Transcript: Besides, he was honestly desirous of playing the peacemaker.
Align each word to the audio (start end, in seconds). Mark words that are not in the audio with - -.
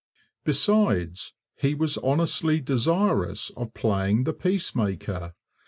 Besides, 0.43 1.33
he 1.55 1.75
was 1.75 1.99
honestly 1.99 2.59
desirous 2.59 3.51
of 3.51 3.75
playing 3.75 4.23
the 4.23 4.33
peacemaker. 4.33 5.35